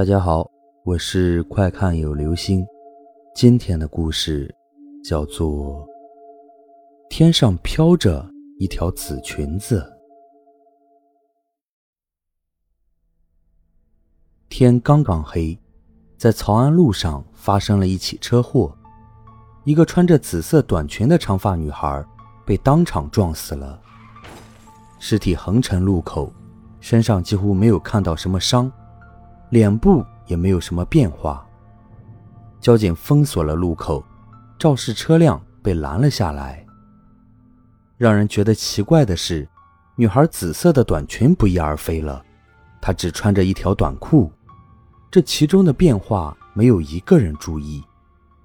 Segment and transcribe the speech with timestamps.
[0.00, 0.50] 大家好，
[0.82, 2.66] 我是快看有流星。
[3.34, 4.50] 今天的故事
[5.04, 5.86] 叫做
[7.10, 8.26] 《天上飘着
[8.58, 9.78] 一条紫裙子》。
[14.48, 15.58] 天刚刚黑，
[16.16, 18.74] 在曹安路上发生了一起车祸，
[19.64, 22.02] 一个穿着紫色短裙的长发女孩
[22.46, 23.78] 被当场撞死了，
[24.98, 26.32] 尸体横陈路口，
[26.80, 28.72] 身上几乎没有看到什么伤。
[29.50, 31.46] 脸部也没有什么变化。
[32.60, 34.04] 交警封锁了路口，
[34.58, 36.64] 肇事车辆被拦了下来。
[37.96, 39.46] 让人觉得奇怪的是，
[39.96, 42.24] 女孩紫色的短裙不翼而飞了，
[42.80, 44.32] 她只穿着一条短裤。
[45.10, 47.82] 这其中的变化没有一个人注意。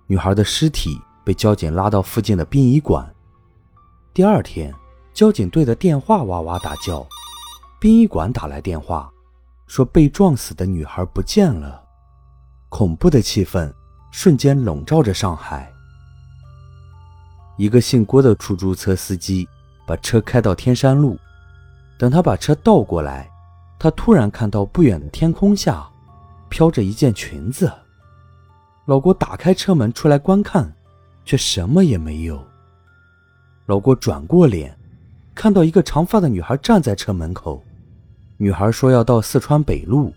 [0.07, 3.07] 女孩的尸体被交警拉到附近的殡仪馆。
[4.13, 4.73] 第二天，
[5.13, 7.05] 交警队的电话哇哇大叫，
[7.79, 9.11] 殡仪馆打来电话。
[9.67, 11.83] 说被撞死的女孩不见了，
[12.69, 13.71] 恐怖的气氛
[14.11, 15.71] 瞬间笼罩着上海。
[17.57, 19.47] 一个姓郭的出租车司机
[19.87, 21.17] 把车开到天山路，
[21.97, 23.29] 等他把车倒过来，
[23.79, 25.87] 他突然看到不远的天空下
[26.49, 27.71] 飘着一件裙子。
[28.85, 30.71] 老郭打开车门出来观看，
[31.23, 32.45] 却什么也没有。
[33.65, 34.77] 老郭转过脸，
[35.33, 37.63] 看到一个长发的女孩站在车门口。
[38.37, 40.13] 女孩说要到四川北路。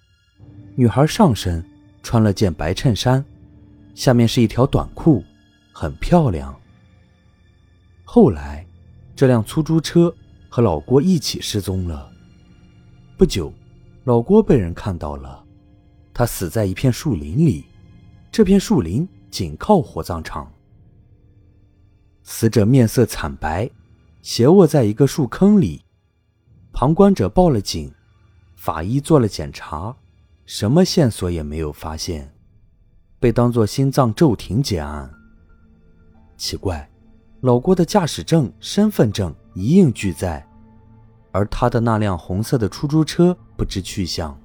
[0.75, 1.65] 女孩上身
[2.03, 3.25] 穿了件白衬衫，
[3.95, 5.25] 下面是一条短裤，
[5.73, 6.55] 很漂亮。
[8.05, 8.67] 后来，
[9.15, 10.13] 这辆出租车
[10.49, 12.11] 和老郭一起失踪了。
[13.17, 13.53] 不久，
[14.05, 15.45] 老郭被人看到了，
[16.15, 17.65] 他死在一片树林里，
[18.33, 20.53] 这片树林紧靠火葬场。
[22.23, 23.71] 死者面色惨白，
[24.23, 25.85] 斜卧在一个树坑里，
[26.73, 27.93] 旁观者报了警。
[28.59, 29.95] 法医做了检查，
[30.45, 32.35] 什么线索也没有发现，
[33.21, 35.09] 被当作心脏骤停结案。
[36.37, 36.91] 奇怪，
[37.43, 40.45] 老郭的驾驶证、身份证一应俱在，
[41.31, 44.37] 而他的那辆红色的出租车不知去向。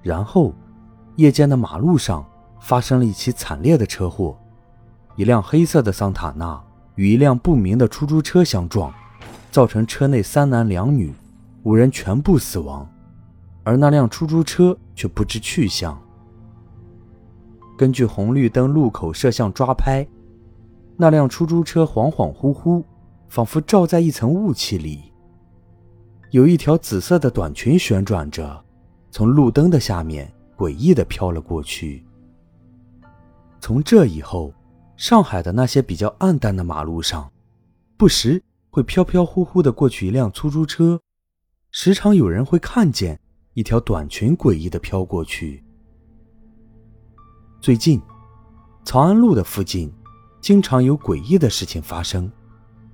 [0.00, 0.54] 然后，
[1.16, 2.24] 夜间的马路上
[2.60, 4.38] 发生了一起惨烈的车祸，
[5.16, 6.62] 一辆黑色的桑塔纳
[6.94, 8.94] 与一辆不明的出租车相撞，
[9.50, 11.12] 造成车内三男两女。
[11.64, 12.86] 五人全部死亡，
[13.64, 16.00] 而那辆出租车却不知去向。
[17.76, 20.06] 根据红绿灯路口摄像抓拍，
[20.96, 22.84] 那辆出租车恍恍惚惚，
[23.28, 25.12] 仿佛罩在一层雾气里。
[26.30, 28.64] 有一条紫色的短裙旋转着，
[29.10, 32.04] 从路灯的下面诡异地飘了过去。
[33.60, 34.52] 从这以后，
[34.96, 37.32] 上海的那些比较暗淡的马路上，
[37.96, 41.00] 不时会飘飘忽忽地过去一辆出租车。
[41.70, 43.18] 时常有人会看见
[43.54, 45.62] 一条短裙诡异的飘过去。
[47.60, 48.02] 最近，
[48.84, 49.92] 曹安路的附近
[50.40, 52.30] 经常有诡异的事情发生，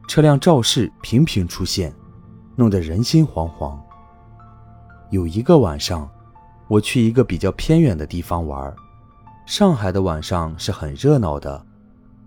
[0.07, 1.95] 车辆肇事频频出现，
[2.57, 3.81] 弄得人心惶惶。
[5.11, 6.07] 有一个晚上，
[6.69, 8.75] 我去一个比较偏远的地方玩。
[9.47, 11.67] 上海的晚上是很热闹的，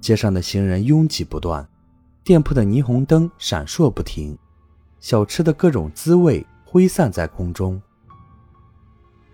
[0.01, 1.69] 街上的行人拥挤不断，
[2.23, 4.35] 店铺的霓虹灯闪烁不停。
[4.99, 7.79] 小吃的各种滋味挥散在空中。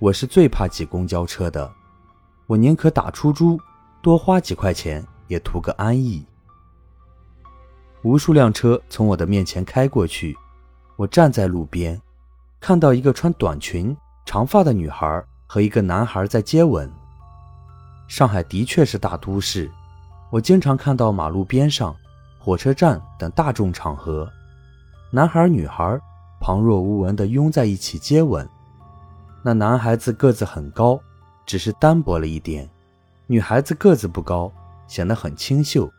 [0.01, 1.69] 我是最怕挤公交车的，
[2.47, 3.59] 我宁可打出租，
[4.01, 6.25] 多花几块钱也图个安逸。
[8.03, 10.37] 无数辆车从我的面前开过去，
[10.95, 12.01] 我站在路边，
[12.61, 13.95] 看到一个穿短裙、
[14.25, 16.89] 长发的女孩和一个男孩在接吻。
[18.07, 19.69] 上海的确是大都市，
[20.31, 21.93] 我经常看到马路边上、
[22.39, 24.31] 火车站等大众场合。
[25.11, 25.99] 男孩女孩
[26.39, 28.47] 旁若无闻地拥在一起接吻，
[29.43, 30.99] 那男孩子个子很高，
[31.45, 32.67] 只是单薄了一点；
[33.27, 34.51] 女孩子个子不高，
[34.87, 35.91] 显得很清秀。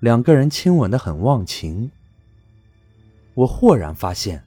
[0.00, 1.90] 两个人亲吻得很忘情。
[3.34, 4.42] 我豁然发现，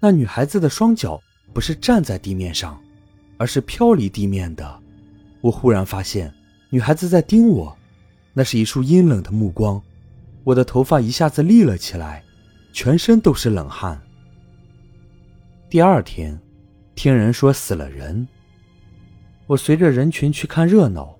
[0.00, 1.20] 那女孩子的双脚
[1.52, 2.80] 不是站在地面上，
[3.36, 4.80] 而是飘离地面的。
[5.40, 6.32] 我忽然发现，
[6.70, 7.76] 女孩子在盯我，
[8.32, 9.80] 那是一束阴冷的目光。
[10.44, 12.24] 我的头发一下子立了起来。
[12.70, 14.00] 全身都是冷汗。
[15.68, 16.38] 第二天，
[16.98, 18.26] 听人说死了人。
[19.46, 21.16] 我随着人群去看热闹，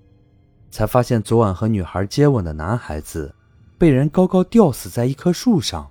[0.72, 3.32] 才发现昨晚和女孩接吻的男孩子
[3.78, 5.88] 被人高高吊死在一棵树上。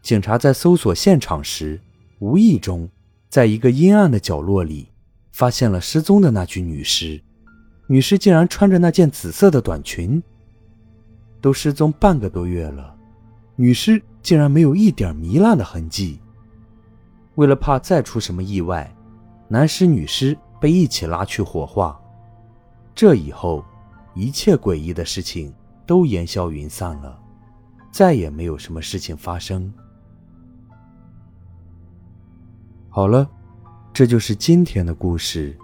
[0.00, 1.78] 警察在搜索现场时，
[2.18, 2.88] 无意中
[3.28, 4.88] 在一个阴暗的角落里
[5.30, 7.20] 发现了失踪的那具女尸。
[7.86, 10.22] 女尸竟然穿着那件紫色的短裙。
[11.42, 12.96] 都失踪半个多月了。
[13.54, 16.18] 女尸竟然没有一点糜烂的痕迹。
[17.36, 18.94] 为了怕再出什么意外，
[19.48, 22.00] 男尸女尸被一起拉去火化。
[22.94, 23.64] 这以后，
[24.14, 25.52] 一切诡异的事情
[25.84, 27.18] 都烟消云散了，
[27.90, 29.72] 再也没有什么事情发生。
[32.88, 33.28] 好了，
[33.92, 35.58] 这就是今天的故事。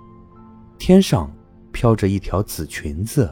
[0.77, 1.31] 天上
[1.71, 3.31] 飘着一条紫裙子。